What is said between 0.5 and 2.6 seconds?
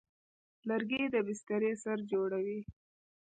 لرګی د بسترې سر جوړوي.